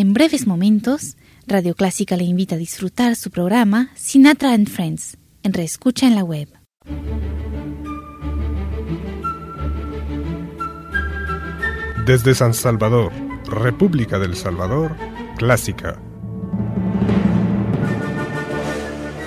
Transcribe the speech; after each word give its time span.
En 0.00 0.12
breves 0.12 0.46
momentos, 0.46 1.16
Radio 1.48 1.74
Clásica 1.74 2.16
le 2.16 2.22
invita 2.22 2.54
a 2.54 2.58
disfrutar 2.58 3.16
su 3.16 3.32
programa 3.32 3.90
Sinatra 3.96 4.52
and 4.52 4.68
Friends 4.68 5.18
en 5.42 5.52
Reescucha 5.52 6.06
en 6.06 6.14
la 6.14 6.22
web. 6.22 6.48
Desde 12.06 12.36
San 12.36 12.54
Salvador, 12.54 13.10
República 13.48 14.20
del 14.20 14.36
Salvador, 14.36 14.94
Clásica 15.36 16.00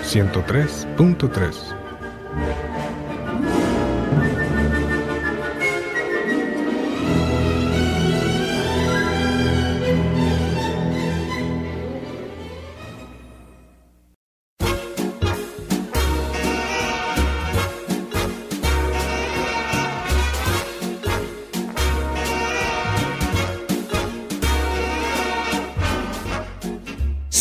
103.3 0.06 1.81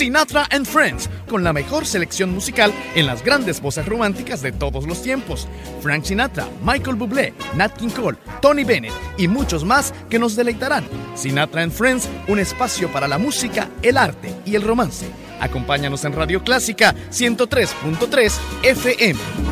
Sinatra 0.01 0.47
and 0.51 0.65
Friends, 0.65 1.11
con 1.29 1.45
la 1.45 1.53
mejor 1.53 1.85
selección 1.85 2.33
musical 2.33 2.73
en 2.95 3.05
las 3.05 3.23
grandes 3.23 3.61
voces 3.61 3.85
románticas 3.85 4.41
de 4.41 4.51
todos 4.51 4.87
los 4.87 5.03
tiempos. 5.03 5.47
Frank 5.83 6.05
Sinatra, 6.05 6.49
Michael 6.65 6.97
Bublé, 6.97 7.35
Nat 7.55 7.77
King 7.77 7.91
Cole, 7.91 8.17
Tony 8.41 8.65
Bennett 8.65 8.95
y 9.19 9.29
muchos 9.29 9.63
más 9.63 9.93
que 10.09 10.19
nos 10.19 10.37
deleitarán. 10.37 10.85
Sinatra 11.15 11.65
and 11.65 11.73
Friends, 11.73 12.09
un 12.29 12.39
espacio 12.39 12.91
para 12.91 13.07
la 13.07 13.19
música, 13.19 13.69
el 13.83 13.99
arte 13.99 14.35
y 14.47 14.55
el 14.55 14.63
romance. 14.63 15.05
Acompáñanos 15.39 16.03
en 16.07 16.15
Radio 16.15 16.43
Clásica 16.43 16.95
103.3 17.11 18.33
FM. 18.63 19.50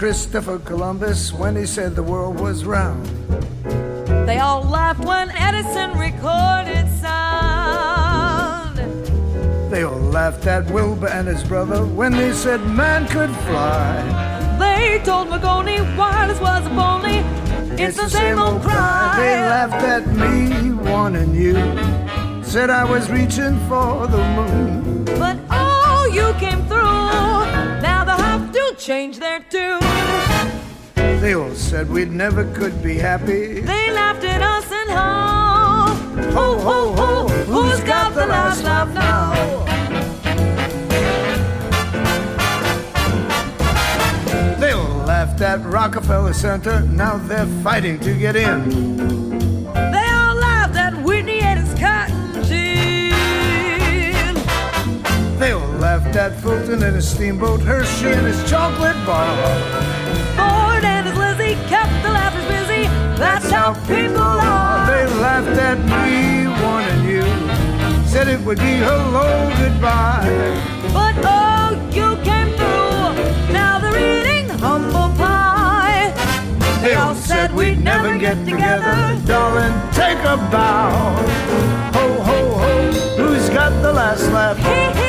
Christopher 0.00 0.58
Columbus 0.60 1.30
when 1.30 1.54
he 1.54 1.66
said 1.66 1.94
the 1.94 2.02
world 2.02 2.40
was 2.40 2.64
round. 2.64 3.04
They 4.26 4.38
all 4.38 4.62
laughed 4.62 5.04
when 5.04 5.30
Edison 5.32 5.92
recorded 5.98 6.88
sound. 7.02 8.78
They 9.70 9.82
all 9.82 10.00
laughed 10.00 10.46
at 10.46 10.64
Wilbur 10.70 11.08
and 11.08 11.28
his 11.28 11.44
brother 11.44 11.84
when 11.84 12.12
they 12.12 12.32
said 12.32 12.66
man 12.66 13.08
could 13.08 13.28
fly. 13.44 14.56
They 14.58 15.02
told 15.04 15.28
Magoni 15.28 15.80
wireless 15.98 16.40
was 16.40 16.64
a 16.64 16.70
phony. 16.70 17.18
It's, 17.74 17.80
it's 17.82 17.96
the 17.98 18.08
same, 18.08 18.38
same 18.38 18.38
old 18.38 18.62
cry. 18.62 19.16
They 19.18 19.36
laughed 19.36 19.84
at 19.84 20.06
me, 20.06 20.72
wanting 20.90 21.34
you. 21.34 21.56
Said 22.42 22.70
I 22.70 22.84
was 22.90 23.10
reaching 23.10 23.58
for 23.68 24.06
the 24.06 24.24
moon. 24.34 25.04
But 25.04 25.36
oh, 25.50 26.10
you 26.10 26.32
came 26.40 26.66
through 26.68 27.82
Now 27.82 28.04
the 28.06 28.14
half 28.14 28.50
do 28.50 28.74
change 28.78 29.18
their 29.18 29.40
tune. 29.40 29.79
They 31.20 31.34
all 31.34 31.54
said 31.54 31.90
we 31.90 32.06
never 32.06 32.50
could 32.54 32.82
be 32.82 32.96
happy. 32.96 33.60
They 33.60 33.92
laughed 33.92 34.24
at 34.24 34.40
us 34.40 34.72
and 34.72 34.90
ho, 34.90 35.92
ho, 36.32 36.58
ho, 36.58 36.94
ho. 36.94 37.28
Who's, 37.44 37.80
got 37.80 38.14
the 38.14 38.24
last 38.24 38.64
laugh 38.64 38.88
now? 38.94 39.34
They 44.58 44.72
all 44.72 45.04
laughed 45.04 45.42
at 45.42 45.62
Rockefeller 45.62 46.32
Center. 46.32 46.80
Now 46.80 47.18
they're 47.18 47.44
fighting 47.62 48.00
to 48.00 48.14
get 48.14 48.34
in. 48.34 48.96
They 49.74 50.08
all 50.08 50.36
laughed 50.36 50.76
at 56.16 56.40
Fulton 56.40 56.82
and 56.82 56.96
his 56.96 57.10
steamboat, 57.10 57.60
Hershey 57.60 58.08
and 58.08 58.26
his 58.26 58.50
chocolate 58.50 58.96
bar. 59.04 59.89
That's, 63.50 63.78
how 63.78 63.86
people 63.86 64.20
are. 64.20 64.86
They 64.86 65.06
laughed 65.20 65.58
at 65.58 65.78
me, 65.90 66.46
wanting 66.62 67.04
you. 67.04 68.06
Said 68.06 68.28
it 68.28 68.40
would 68.42 68.58
be 68.58 68.76
hello, 68.78 69.50
goodbye. 69.58 70.22
But 70.94 71.16
oh, 71.26 71.74
you 71.90 72.14
came 72.22 72.54
through. 72.56 73.52
Now 73.52 73.80
they're 73.80 74.20
eating 74.20 74.48
humble 74.50 75.10
pie. 75.16 76.14
They 76.80 76.94
all 76.94 77.16
said 77.16 77.52
we'd 77.52 77.82
never 77.82 78.16
get 78.18 78.36
together. 78.44 78.94
Darling, 79.26 79.74
take 79.92 80.18
a 80.18 80.36
bow. 80.50 80.90
Ho, 81.94 82.22
ho, 82.22 82.54
ho. 82.54 82.92
Who's 83.16 83.48
got 83.50 83.70
the 83.82 83.92
last 83.92 84.30
laugh? 84.30 84.58
Hey, 84.58 84.99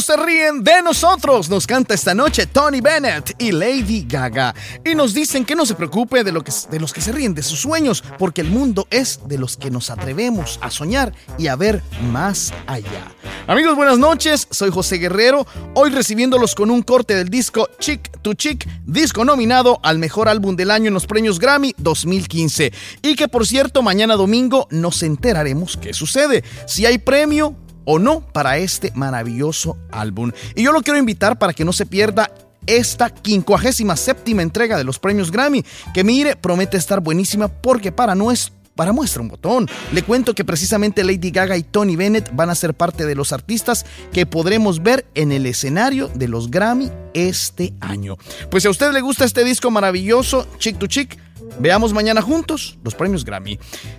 Se 0.00 0.14
ríen 0.14 0.62
de 0.62 0.82
nosotros, 0.82 1.48
nos 1.48 1.66
canta 1.66 1.94
esta 1.94 2.14
noche 2.14 2.46
Tony 2.46 2.82
Bennett 2.82 3.34
y 3.38 3.50
Lady 3.50 4.04
Gaga. 4.06 4.54
Y 4.84 4.94
nos 4.94 5.14
dicen 5.14 5.42
que 5.42 5.56
no 5.56 5.64
se 5.64 5.74
preocupe 5.74 6.22
de, 6.22 6.32
lo 6.32 6.44
que, 6.44 6.52
de 6.70 6.78
los 6.78 6.92
que 6.92 7.00
se 7.00 7.12
ríen 7.12 7.34
de 7.34 7.42
sus 7.42 7.60
sueños, 7.60 8.04
porque 8.18 8.42
el 8.42 8.50
mundo 8.50 8.86
es 8.90 9.20
de 9.26 9.38
los 9.38 9.56
que 9.56 9.70
nos 9.70 9.88
atrevemos 9.88 10.58
a 10.60 10.70
soñar 10.70 11.14
y 11.38 11.46
a 11.46 11.56
ver 11.56 11.82
más 12.12 12.52
allá. 12.66 13.10
Amigos, 13.46 13.74
buenas 13.74 13.98
noches, 13.98 14.46
soy 14.50 14.70
José 14.70 14.98
Guerrero, 14.98 15.46
hoy 15.74 15.88
recibiéndolos 15.88 16.54
con 16.54 16.70
un 16.70 16.82
corte 16.82 17.14
del 17.14 17.30
disco 17.30 17.70
Chick 17.78 18.20
to 18.20 18.34
Chick, 18.34 18.68
disco 18.84 19.24
nominado 19.24 19.80
al 19.82 19.98
mejor 19.98 20.28
álbum 20.28 20.56
del 20.56 20.72
año 20.72 20.88
en 20.88 20.94
los 20.94 21.06
premios 21.06 21.38
Grammy 21.38 21.74
2015. 21.78 22.70
Y 23.00 23.16
que 23.16 23.28
por 23.28 23.46
cierto, 23.46 23.80
mañana 23.80 24.16
domingo 24.16 24.68
nos 24.70 25.02
enteraremos 25.02 25.78
qué 25.78 25.94
sucede, 25.94 26.44
si 26.66 26.84
hay 26.84 26.98
premio 26.98 27.56
o 27.86 27.98
no 27.98 28.20
para 28.20 28.58
este 28.58 28.92
maravilloso 28.94 29.78
álbum. 29.90 30.32
Y 30.54 30.62
yo 30.62 30.72
lo 30.72 30.82
quiero 30.82 30.98
invitar 30.98 31.38
para 31.38 31.54
que 31.54 31.64
no 31.64 31.72
se 31.72 31.86
pierda 31.86 32.30
esta 32.66 33.10
57 33.24 34.30
entrega 34.32 34.76
de 34.76 34.84
los 34.84 34.98
premios 34.98 35.30
Grammy, 35.30 35.64
que 35.94 36.04
mire, 36.04 36.36
promete 36.36 36.76
estar 36.76 37.00
buenísima 37.00 37.48
porque 37.48 37.92
para 37.92 38.14
nuestro 38.14 38.56
para 38.76 38.92
muestra 38.92 39.22
un 39.22 39.28
botón. 39.28 39.68
Le 39.92 40.02
cuento 40.02 40.34
que 40.34 40.44
precisamente 40.44 41.02
Lady 41.02 41.30
Gaga 41.30 41.56
y 41.56 41.62
Tony 41.62 41.96
Bennett 41.96 42.30
van 42.34 42.50
a 42.50 42.54
ser 42.54 42.74
parte 42.74 43.06
de 43.06 43.14
los 43.14 43.32
artistas 43.32 43.86
que 44.12 44.26
podremos 44.26 44.82
ver 44.82 45.06
en 45.14 45.32
el 45.32 45.46
escenario 45.46 46.08
de 46.08 46.28
los 46.28 46.50
Grammy 46.50 46.92
este 47.14 47.72
año. 47.80 48.16
Pues 48.50 48.62
si 48.62 48.68
a 48.68 48.70
usted 48.70 48.92
le 48.92 49.00
gusta 49.00 49.24
este 49.24 49.44
disco 49.44 49.70
maravilloso, 49.70 50.46
Chick 50.58 50.78
to 50.78 50.86
Chick, 50.86 51.18
Veamos 51.58 51.92
mañana 51.92 52.20
juntos 52.20 52.78
los 52.84 52.94
premios 52.94 53.24
Grammy. 53.24 53.58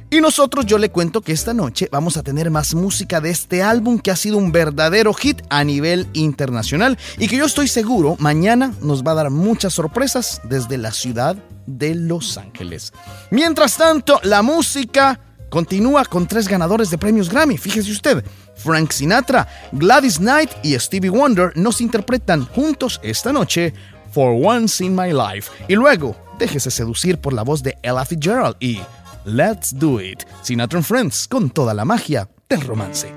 Y 0.09 0.21
nosotros 0.21 0.65
yo 0.65 0.77
le 0.77 0.89
cuento 0.89 1.21
que 1.21 1.31
esta 1.31 1.53
noche 1.53 1.89
vamos 1.91 2.17
a 2.17 2.23
tener 2.23 2.51
más 2.51 2.75
música 2.75 3.19
de 3.19 3.29
este 3.29 3.63
álbum 3.63 3.99
que 3.99 4.11
ha 4.11 4.15
sido 4.15 4.37
un 4.37 4.51
verdadero 4.51 5.13
hit 5.13 5.41
a 5.49 5.63
nivel 5.63 6.07
internacional 6.13 6.97
y 7.17 7.27
que 7.27 7.37
yo 7.37 7.45
estoy 7.45 7.67
seguro 7.67 8.15
mañana 8.19 8.73
nos 8.81 9.03
va 9.03 9.11
a 9.11 9.15
dar 9.15 9.29
muchas 9.29 9.73
sorpresas 9.73 10.41
desde 10.43 10.77
la 10.77 10.91
ciudad 10.91 11.35
de 11.65 11.95
Los 11.95 12.37
Ángeles. 12.37 12.93
Mientras 13.31 13.77
tanto, 13.77 14.19
la 14.23 14.41
música 14.41 15.19
continúa 15.49 16.05
con 16.05 16.27
tres 16.27 16.47
ganadores 16.47 16.89
de 16.89 16.97
premios 16.97 17.29
Grammy. 17.29 17.57
Fíjese 17.57 17.91
usted, 17.91 18.23
Frank 18.55 18.91
Sinatra, 18.91 19.47
Gladys 19.71 20.17
Knight 20.17 20.51
y 20.63 20.77
Stevie 20.79 21.09
Wonder 21.09 21.51
nos 21.55 21.81
interpretan 21.81 22.45
juntos 22.45 22.99
esta 23.03 23.33
noche 23.33 23.73
For 24.11 24.35
Once 24.41 24.83
in 24.83 24.95
My 24.95 25.11
Life. 25.11 25.51
Y 25.67 25.75
luego, 25.75 26.15
déjese 26.39 26.71
seducir 26.71 27.19
por 27.19 27.33
la 27.33 27.43
voz 27.43 27.63
de 27.63 27.77
Ella 27.81 28.05
Fitzgerald 28.05 28.55
y 28.59 28.79
Let's 29.25 29.77
Do 29.77 30.01
It, 30.01 30.23
Sinatra 30.41 30.79
and 30.79 30.85
Friends, 30.85 31.27
con 31.27 31.49
toda 31.49 31.73
la 31.73 31.85
magia 31.85 32.29
del 32.49 32.61
romance. 32.61 33.11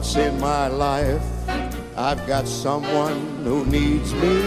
Once 0.00 0.16
in 0.16 0.40
my 0.40 0.66
life 0.66 1.22
I've 1.94 2.26
got 2.26 2.48
someone 2.48 3.20
who 3.44 3.66
needs 3.66 4.14
me, 4.14 4.40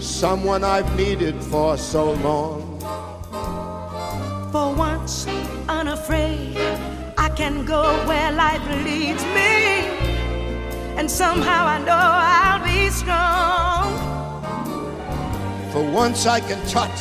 someone 0.00 0.64
I've 0.64 0.90
needed 0.96 1.36
for 1.40 1.78
so 1.78 2.14
long. 2.14 2.80
For 4.50 4.74
once, 4.74 5.28
unafraid, 5.68 6.56
I 7.16 7.28
can 7.36 7.64
go 7.64 7.82
where 8.08 8.32
life 8.32 8.66
leads 8.84 9.22
me. 9.36 9.86
And 10.98 11.08
somehow 11.08 11.66
I 11.66 11.78
know 11.88 12.06
I'll 12.40 12.64
be 12.64 12.90
strong. 12.90 13.86
For 15.70 15.84
once 15.92 16.26
I 16.26 16.40
can 16.40 16.60
touch 16.66 17.00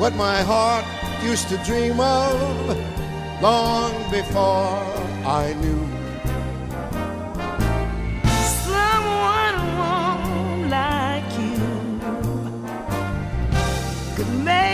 what 0.00 0.14
my 0.14 0.40
heart 0.40 0.86
used 1.22 1.50
to 1.50 1.58
dream 1.58 2.00
of 2.00 2.32
long 3.42 3.92
before 4.10 4.80
I 5.26 5.54
knew. 5.60 6.05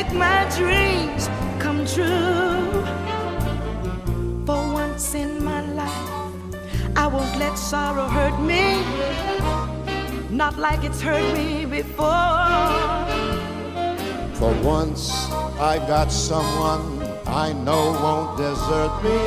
Make 0.03 0.15
my 0.15 0.45
dreams 0.57 1.29
come 1.59 1.87
true. 1.87 2.85
For 4.47 4.61
once 4.73 5.15
in 5.15 5.45
my 5.45 5.63
life, 5.75 6.09
I 6.97 7.07
won't 7.07 7.37
let 7.39 7.57
sorrow 7.57 8.07
hurt 8.09 8.39
me, 8.41 8.83
not 10.31 10.59
like 10.59 10.83
it's 10.85 11.01
hurt 11.01 11.37
me 11.37 11.65
before. 11.67 12.07
For 14.35 14.53
once 14.63 15.31
I've 15.71 15.87
got 15.87 16.11
someone 16.11 16.85
I 17.27 17.53
know 17.53 17.93
won't 18.03 18.39
desert 18.39 18.95
me, 19.05 19.21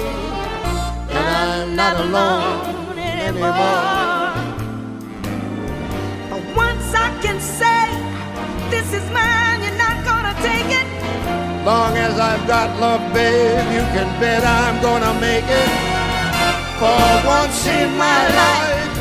and 1.19 1.27
I'm 1.51 1.75
not 1.75 1.95
alone 2.05 2.97
anymore. 2.99 4.35
For 6.29 6.41
once 6.55 6.87
I 6.93 7.09
can 7.21 7.39
say, 7.39 7.81
this 8.69 8.93
is 8.93 9.09
mine, 9.11 9.21
you're 9.21 9.23
not 9.23 9.33
gonna 9.33 9.44
take 10.47 10.71
it. 10.81 10.87
Long 11.65 11.97
as 11.97 12.19
I've 12.19 12.45
got 12.47 12.67
love, 12.79 13.01
babe, 13.13 13.65
you 13.75 13.83
can 13.95 14.09
bet 14.21 14.43
I'm 14.45 14.77
gonna 14.87 15.13
make 15.19 15.47
it. 15.61 15.69
For 16.79 17.05
once 17.25 17.59
in 17.67 17.89
my 17.97 18.21
life, 18.41 18.93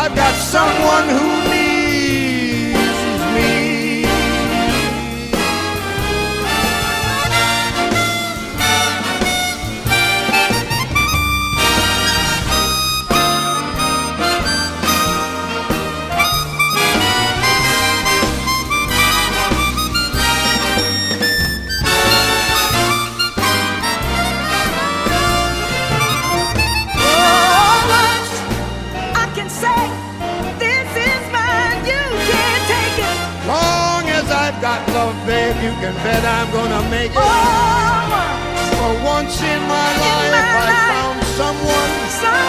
I've 0.00 0.14
got 0.14 0.34
someone 0.54 1.06
who 1.16 1.41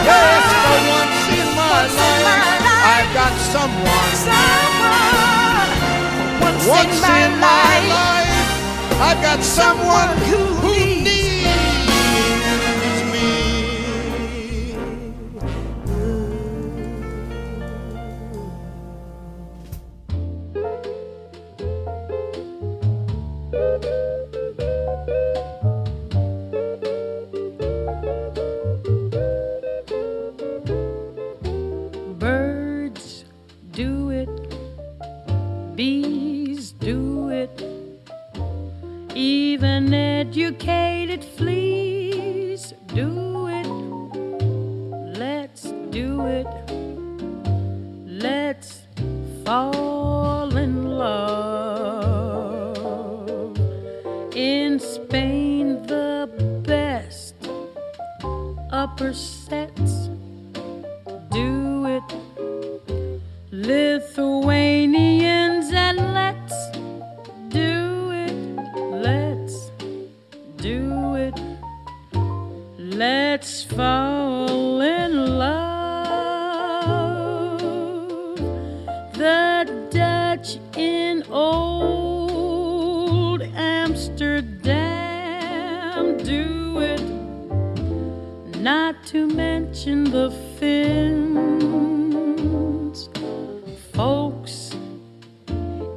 Yes, 0.04 0.44
for 0.64 0.80
once 0.96 1.22
in 1.40 1.48
my 1.56 1.82
life. 2.00 2.24
I've 2.96 3.12
got 3.14 3.34
someone. 3.54 3.94
once, 6.68 6.96
in 6.96 7.02
my, 7.02 7.28
life, 7.40 7.90
life, 7.90 9.02
I've 9.02 9.22
got 9.22 9.44
someone 9.44 10.18
who 10.30 10.53
complicated 40.66 41.33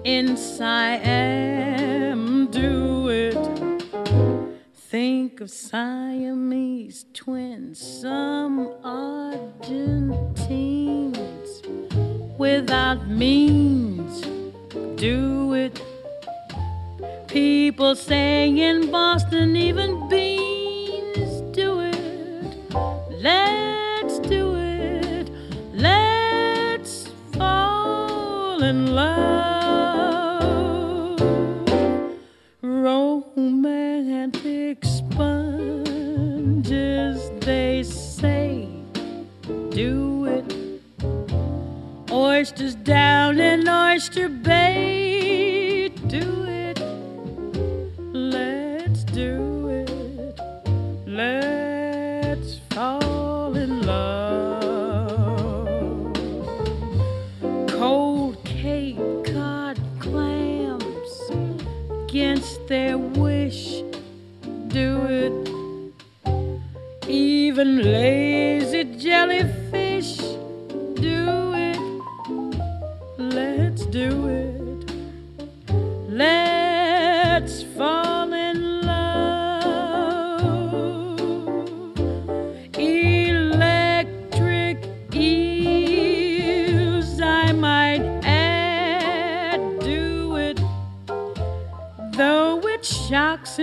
in 0.06 0.36
Siam 0.36 1.96
do 2.52 3.08
it. 3.08 3.34
Think 4.72 5.40
of 5.40 5.50
Siamese 5.50 7.06
twins, 7.12 7.80
some 7.80 8.72
Argentines 8.84 10.30
without 12.38 13.08
means 13.08 14.20
do 14.94 15.54
it. 15.54 15.82
People 17.26 17.96
saying 17.96 18.58
in 18.58 18.92
Boston, 18.92 19.56
even 19.56 20.08
beans 20.08 21.40
do 21.50 21.80
it. 21.80 21.96
Let's 23.10 23.55
their 62.66 62.98
wish, 62.98 63.82
do 64.68 65.06
it. 65.08 65.32
Even 67.08 67.82
lazy 67.82 68.84
jellyfish, 68.98 70.16
do 70.94 71.52
it. 71.54 71.78
Let's 73.18 73.86
do 73.86 74.26
it. 74.26 74.45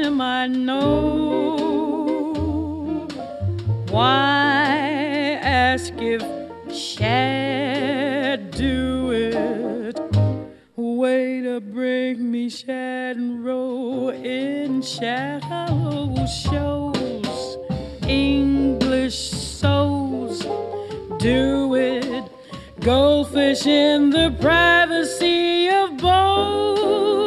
Him, 0.04 0.22
I 0.22 0.48
know. 0.48 1.94
Why 3.90 5.40
ask 5.42 5.94
if 5.98 6.22
Shad 6.74 8.52
do 8.52 9.12
it? 9.12 10.00
Way 10.76 11.42
to 11.42 11.62
bring 11.62 12.32
me 12.32 12.50
Shad 12.50 13.18
and 13.18 13.46
row 13.46 14.10
in 14.10 14.82
shallow 14.82 16.26
shows. 16.26 17.58
English 18.08 19.30
souls 19.30 20.46
do 21.20 21.76
it. 21.76 22.24
Goldfish 22.80 23.66
in 23.66 24.10
the 24.10 24.36
privacy 24.42 25.70
of 25.70 25.98
bowls 25.98 27.23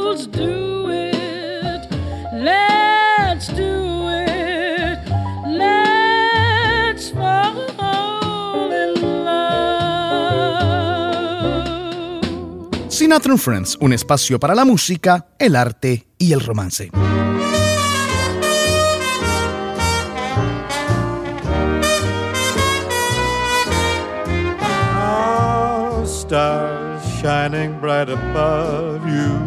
Sinatra 13.06 13.30
and 13.30 13.38
Friends, 13.38 13.78
un 13.80 13.92
espacio 13.92 14.40
para 14.40 14.52
la 14.52 14.64
música, 14.64 15.28
el 15.38 15.54
arte 15.54 16.08
y 16.18 16.32
el 16.32 16.40
romance. 16.40 16.90
Stars 26.04 27.04
shining 27.22 27.78
bright 27.80 28.08
above 28.08 29.06
you. 29.06 29.38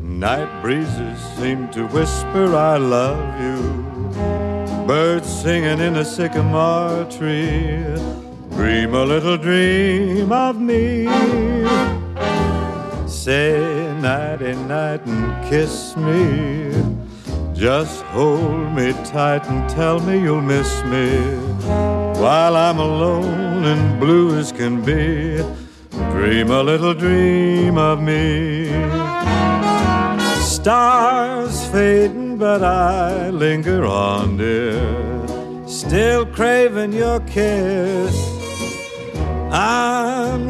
Night 0.00 0.48
breezes 0.62 1.18
seem 1.36 1.68
to 1.72 1.88
whisper, 1.88 2.54
I 2.54 2.78
love 2.78 3.40
you. 3.40 4.86
Birds 4.86 5.26
singing 5.26 5.80
in 5.80 5.96
a 5.96 6.04
sycamore 6.04 7.06
tree. 7.10 7.82
Dream 8.54 8.94
a 8.94 9.04
little 9.04 9.36
dream 9.36 10.30
of 10.30 10.60
me. 10.60 11.08
Say 13.06 13.92
nighty 14.00 14.54
night 14.54 15.06
and 15.06 15.48
kiss 15.48 15.96
me. 15.96 16.72
Just 17.54 18.02
hold 18.02 18.72
me 18.72 18.92
tight 19.04 19.46
and 19.48 19.70
tell 19.70 20.00
me 20.00 20.20
you'll 20.20 20.42
miss 20.42 20.82
me 20.84 21.20
while 22.20 22.56
I'm 22.56 22.78
alone 22.78 23.64
and 23.64 24.00
blue 24.00 24.36
as 24.36 24.50
can 24.50 24.82
be. 24.82 25.40
Dream 26.10 26.50
a 26.50 26.62
little 26.62 26.94
dream 26.94 27.78
of 27.78 28.02
me. 28.02 28.70
Stars 30.40 31.64
fading, 31.68 32.38
but 32.38 32.64
I 32.64 33.30
linger 33.30 33.84
on, 33.84 34.36
dear. 34.36 35.68
Still 35.68 36.26
craving 36.26 36.92
your 36.92 37.20
kiss. 37.20 38.14
I'm 39.52 39.85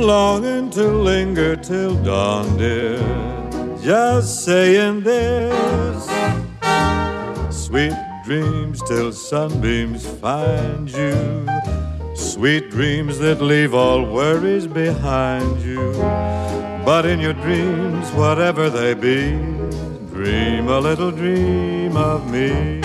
longing 0.06 0.70
to 0.70 0.86
linger 0.86 1.56
till 1.56 1.94
dawn, 2.04 2.56
dear. 2.56 2.98
Just 3.82 4.44
saying 4.44 5.02
this. 5.02 6.04
Sweet 7.50 7.96
dreams 8.24 8.80
till 8.82 9.12
sunbeams 9.12 10.06
find 10.06 10.88
you. 10.90 11.46
Sweet 12.14 12.70
dreams 12.70 13.18
that 13.18 13.42
leave 13.42 13.74
all 13.74 14.04
worries 14.04 14.68
behind 14.68 15.60
you. 15.62 15.92
But 16.84 17.04
in 17.04 17.18
your 17.18 17.34
dreams, 17.34 18.08
whatever 18.12 18.70
they 18.70 18.94
be, 18.94 19.32
dream 20.14 20.68
a 20.68 20.78
little 20.78 21.10
dream 21.10 21.96
of 21.96 22.30
me. 22.30 22.80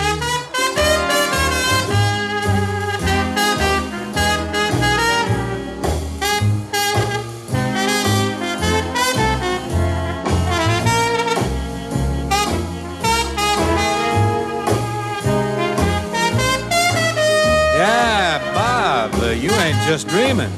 Just 19.86 20.06
dreaming. 20.08 20.52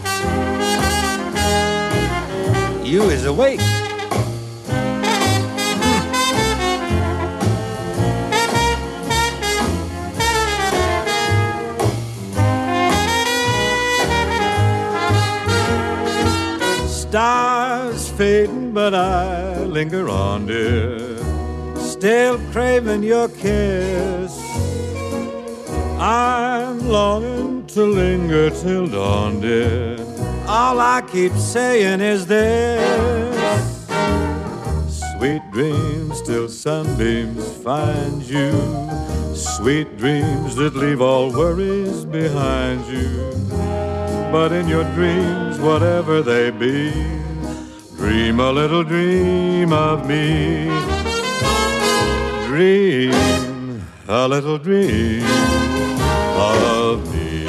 You 2.84 3.04
is 3.10 3.24
awake. 3.24 3.60
Stars 16.86 18.10
fading, 18.10 18.72
but 18.72 18.94
I 18.94 19.64
linger 19.64 20.08
on, 20.08 20.46
dear. 20.46 21.16
Still 21.76 22.38
craving 22.52 23.02
your 23.02 23.28
kiss. 23.28 24.53
I'm 25.98 26.88
longing 26.88 27.66
to 27.68 27.82
linger 27.84 28.50
till 28.50 28.86
dawn, 28.88 29.40
dear. 29.40 29.96
All 30.46 30.80
I 30.80 31.02
keep 31.02 31.32
saying 31.32 32.00
is 32.00 32.26
this 32.26 33.86
Sweet 35.16 35.42
dreams 35.52 36.20
till 36.22 36.48
sunbeams 36.48 37.50
find 37.62 38.22
you. 38.22 38.52
Sweet 39.34 39.96
dreams 39.96 40.56
that 40.56 40.76
leave 40.76 41.00
all 41.00 41.30
worries 41.30 42.04
behind 42.04 42.84
you. 42.86 43.32
But 44.30 44.52
in 44.52 44.68
your 44.68 44.84
dreams, 44.94 45.58
whatever 45.60 46.20
they 46.20 46.50
be, 46.50 46.90
dream 47.96 48.40
a 48.40 48.50
little 48.50 48.84
dream 48.84 49.72
of 49.72 50.06
me. 50.06 50.66
Dream 52.46 53.82
a 54.08 54.28
little 54.28 54.58
dream 54.58 55.24
me. 57.12 57.46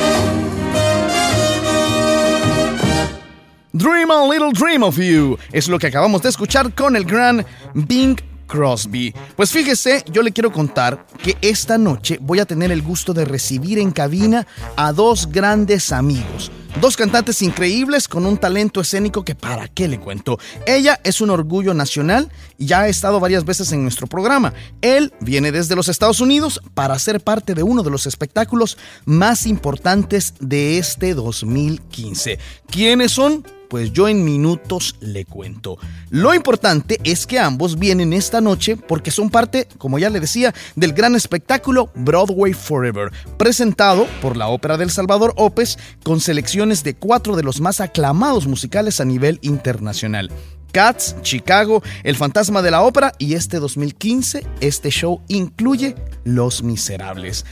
Dream 3.73 4.09
a 4.09 4.27
Little 4.27 4.53
Dream 4.53 4.83
of 4.83 4.97
You 4.97 5.37
es 5.51 5.67
lo 5.67 5.77
que 5.77 5.87
acabamos 5.87 6.21
de 6.21 6.29
escuchar 6.29 6.73
con 6.73 6.95
el 6.95 7.03
gran 7.03 7.45
Bing 7.73 8.15
Crosby. 8.47 9.13
Pues 9.35 9.51
fíjese, 9.51 10.03
yo 10.11 10.21
le 10.21 10.31
quiero 10.31 10.51
contar 10.51 11.05
que 11.21 11.37
esta 11.41 11.77
noche 11.77 12.17
voy 12.21 12.39
a 12.39 12.45
tener 12.45 12.71
el 12.71 12.81
gusto 12.81 13.13
de 13.13 13.25
recibir 13.25 13.79
en 13.79 13.91
cabina 13.91 14.47
a 14.77 14.93
dos 14.93 15.29
grandes 15.29 15.91
amigos. 15.91 16.51
Dos 16.81 16.97
cantantes 16.97 17.41
increíbles 17.41 18.09
con 18.09 18.25
un 18.25 18.37
talento 18.37 18.81
escénico 18.81 19.23
que 19.23 19.33
para 19.33 19.69
qué 19.69 19.87
le 19.87 19.97
cuento. 19.97 20.37
Ella 20.67 20.99
es 21.05 21.21
un 21.21 21.29
orgullo 21.29 21.73
nacional 21.73 22.29
y 22.57 22.65
ya 22.65 22.81
ha 22.81 22.87
estado 22.89 23.21
varias 23.21 23.45
veces 23.45 23.71
en 23.71 23.81
nuestro 23.81 24.07
programa. 24.07 24.53
Él 24.81 25.13
viene 25.21 25.53
desde 25.53 25.77
los 25.77 25.87
Estados 25.87 26.19
Unidos 26.19 26.59
para 26.73 26.99
ser 26.99 27.21
parte 27.21 27.53
de 27.53 27.63
uno 27.63 27.81
de 27.81 27.91
los 27.91 28.05
espectáculos 28.07 28.77
más 29.05 29.45
importantes 29.45 30.33
de 30.41 30.77
este 30.77 31.13
2015. 31.13 32.39
¿Quiénes 32.69 33.13
son? 33.13 33.45
Pues 33.69 33.91
yo 33.91 34.07
en 34.07 34.23
minutos 34.23 34.95
le 34.99 35.25
cuento. 35.25 35.77
Lo 36.09 36.33
importante 36.33 36.99
es 37.03 37.25
que 37.25 37.39
ambos 37.39 37.79
vienen 37.79 38.13
esta 38.13 38.41
noche 38.41 38.77
porque 38.77 39.11
son 39.11 39.29
parte, 39.29 39.67
como 39.77 39.99
ya 39.99 40.09
le 40.09 40.19
decía, 40.19 40.53
del 40.75 40.93
gran 40.93 41.15
espectáculo 41.15 41.91
Broadway 41.95 42.53
Forever, 42.53 43.11
presentado 43.37 44.07
por 44.21 44.37
la 44.37 44.47
Ópera 44.47 44.77
del 44.77 44.91
Salvador 44.91 45.33
Opes 45.37 45.77
con 46.03 46.19
selecciones 46.19 46.83
de 46.83 46.95
cuatro 46.95 47.35
de 47.35 47.43
los 47.43 47.61
más 47.61 47.81
aclamados 47.81 48.47
musicales 48.47 48.99
a 48.99 49.05
nivel 49.05 49.39
internacional. 49.41 50.31
Cats, 50.71 51.15
Chicago, 51.21 51.81
El 52.03 52.17
Fantasma 52.17 52.61
de 52.61 52.69
la 52.69 52.81
Ópera 52.81 53.13
y 53.17 53.35
este 53.35 53.59
2015 53.59 54.45
este 54.59 54.89
show 54.89 55.21
incluye 55.29 55.95
Los 56.25 56.63
Miserables. 56.63 57.45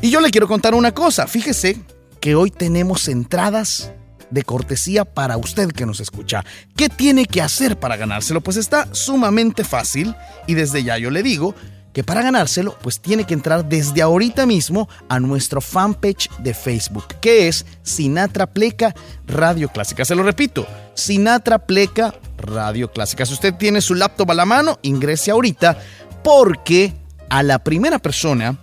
Y 0.00 0.10
yo 0.10 0.20
le 0.20 0.30
quiero 0.30 0.48
contar 0.48 0.74
una 0.74 0.92
cosa, 0.92 1.28
fíjese 1.28 1.78
que 2.20 2.34
hoy 2.34 2.50
tenemos 2.50 3.06
entradas 3.06 3.92
de 4.30 4.42
cortesía 4.42 5.04
para 5.04 5.36
usted 5.36 5.70
que 5.70 5.86
nos 5.86 6.00
escucha. 6.00 6.44
¿Qué 6.76 6.88
tiene 6.88 7.26
que 7.26 7.42
hacer 7.42 7.78
para 7.78 7.96
ganárselo? 7.96 8.40
Pues 8.40 8.56
está 8.56 8.88
sumamente 8.92 9.64
fácil 9.64 10.14
y 10.46 10.54
desde 10.54 10.82
ya 10.82 10.98
yo 10.98 11.10
le 11.10 11.22
digo 11.22 11.54
que 11.92 12.04
para 12.04 12.22
ganárselo 12.22 12.76
pues 12.82 13.00
tiene 13.00 13.24
que 13.24 13.32
entrar 13.32 13.64
desde 13.64 14.02
ahorita 14.02 14.44
mismo 14.44 14.88
a 15.08 15.18
nuestro 15.18 15.60
fanpage 15.60 16.28
de 16.40 16.52
Facebook 16.52 17.06
que 17.22 17.48
es 17.48 17.64
Sinatra 17.82 18.46
Pleca 18.46 18.94
Radio 19.26 19.70
Clásica. 19.70 20.04
Se 20.04 20.14
lo 20.14 20.22
repito, 20.22 20.66
Sinatra 20.94 21.58
Pleca 21.58 22.14
Radio 22.36 22.92
Clásica. 22.92 23.24
Si 23.24 23.32
usted 23.32 23.54
tiene 23.54 23.80
su 23.80 23.94
laptop 23.94 24.30
a 24.30 24.34
la 24.34 24.44
mano, 24.44 24.78
ingrese 24.82 25.30
ahorita 25.30 25.78
porque 26.22 26.92
a 27.30 27.42
la 27.42 27.60
primera 27.60 27.98
persona 27.98 28.58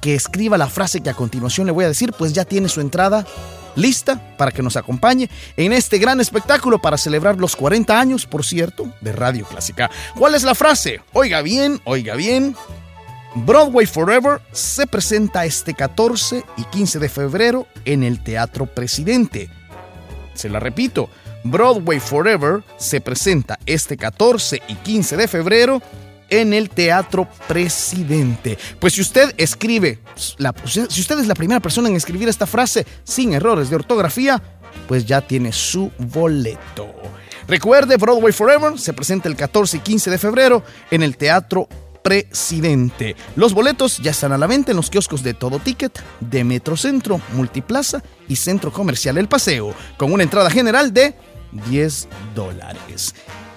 que 0.00 0.14
escriba 0.14 0.58
la 0.58 0.68
frase 0.68 1.00
que 1.00 1.10
a 1.10 1.14
continuación 1.14 1.66
le 1.66 1.72
voy 1.72 1.84
a 1.84 1.88
decir, 1.88 2.12
pues 2.12 2.32
ya 2.32 2.44
tiene 2.44 2.68
su 2.68 2.80
entrada 2.80 3.26
lista 3.76 4.36
para 4.36 4.52
que 4.52 4.62
nos 4.62 4.76
acompañe 4.76 5.28
en 5.56 5.72
este 5.72 5.98
gran 5.98 6.20
espectáculo 6.20 6.80
para 6.80 6.98
celebrar 6.98 7.36
los 7.36 7.56
40 7.56 7.98
años, 7.98 8.26
por 8.26 8.44
cierto, 8.44 8.92
de 9.00 9.12
Radio 9.12 9.44
Clásica. 9.46 9.90
¿Cuál 10.16 10.34
es 10.34 10.42
la 10.42 10.54
frase? 10.54 11.00
Oiga 11.12 11.42
bien, 11.42 11.80
oiga 11.84 12.14
bien. 12.14 12.56
Broadway 13.34 13.86
Forever 13.86 14.40
se 14.52 14.86
presenta 14.86 15.44
este 15.44 15.74
14 15.74 16.44
y 16.56 16.64
15 16.64 16.98
de 16.98 17.08
febrero 17.08 17.66
en 17.84 18.02
el 18.02 18.22
Teatro 18.22 18.66
Presidente. 18.66 19.48
Se 20.34 20.48
la 20.48 20.58
repito, 20.58 21.08
Broadway 21.44 22.00
Forever 22.00 22.62
se 22.76 23.00
presenta 23.00 23.58
este 23.66 23.96
14 23.96 24.62
y 24.68 24.74
15 24.74 25.16
de 25.16 25.28
febrero 25.28 25.82
en 26.30 26.54
el 26.54 26.70
Teatro 26.70 27.28
Presidente. 27.46 28.56
Pues 28.78 28.94
si 28.94 29.00
usted 29.00 29.34
escribe, 29.36 29.98
si 30.16 31.00
usted 31.00 31.18
es 31.18 31.26
la 31.26 31.34
primera 31.34 31.60
persona 31.60 31.88
en 31.88 31.96
escribir 31.96 32.28
esta 32.28 32.46
frase 32.46 32.86
sin 33.04 33.34
errores 33.34 33.68
de 33.68 33.76
ortografía, 33.76 34.42
pues 34.88 35.04
ya 35.04 35.20
tiene 35.20 35.52
su 35.52 35.90
boleto. 35.98 36.94
Recuerde, 37.48 37.96
Broadway 37.96 38.32
Forever 38.32 38.78
se 38.78 38.92
presenta 38.92 39.28
el 39.28 39.36
14 39.36 39.78
y 39.78 39.80
15 39.80 40.10
de 40.10 40.18
febrero 40.18 40.62
en 40.90 41.02
el 41.02 41.16
Teatro 41.16 41.68
Presidente. 42.02 43.16
Los 43.36 43.52
boletos 43.52 43.98
ya 43.98 44.12
están 44.12 44.32
a 44.32 44.38
la 44.38 44.46
venta 44.46 44.70
en 44.70 44.76
los 44.76 44.88
kioscos 44.88 45.22
de 45.22 45.34
Todo 45.34 45.58
Ticket, 45.58 46.00
de 46.20 46.44
Metrocentro, 46.44 47.20
Multiplaza 47.34 48.02
y 48.28 48.36
Centro 48.36 48.72
Comercial 48.72 49.18
El 49.18 49.28
Paseo, 49.28 49.74
con 49.96 50.12
una 50.12 50.22
entrada 50.22 50.50
general 50.50 50.94
de 50.94 51.14
10 51.68 52.08
dólares. 52.34 53.14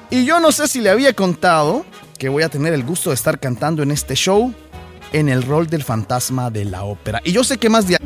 Y 0.10 0.25
yo 0.25 0.39
no 0.39 0.51
sé 0.51 0.68
si 0.68 0.82
le 0.82 0.89
había 0.89 1.13
contado 1.13 1.86
que 2.24 2.30
voy 2.30 2.44
a 2.44 2.48
tener 2.48 2.72
el 2.72 2.86
gusto 2.86 3.10
de 3.10 3.15
estar 3.15 3.38
cantando 3.38 3.84
en 3.84 3.92
este 3.92 4.15
show 4.15 4.53
en 5.12 5.27
el 5.27 5.44
rol 5.44 5.68
del 5.68 5.84
fantasma 5.84 6.50
de 6.50 6.63
la 6.63 6.86
ópera. 6.86 7.20
Y 7.25 7.34
yo 7.34 7.44
sé 7.44 7.58
que 7.58 7.68
más 7.68 7.86
de... 7.86 7.98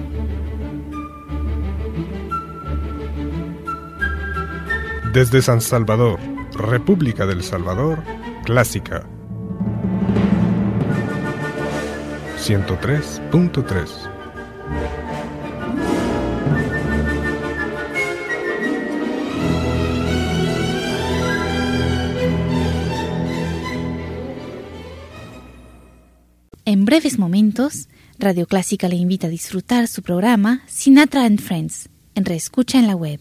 Desde 5.13 5.39
San 5.43 5.61
Salvador, 5.61 6.19
República 6.53 7.27
del 7.27 7.43
Salvador, 7.43 8.01
Clásica 8.43 9.07
103.3 12.39 14.16
breves 26.87 27.19
momentos, 27.19 27.89
Radio 28.17 28.47
Clásica 28.47 28.87
le 28.87 28.95
invita 28.95 29.27
a 29.27 29.29
disfrutar 29.29 29.89
su 29.89 30.03
programa 30.03 30.61
Sinatra 30.67 31.25
and 31.25 31.41
Friends, 31.41 31.89
en 32.15 32.23
reescucha 32.23 32.79
en 32.79 32.87
la 32.87 32.95
web. 32.95 33.19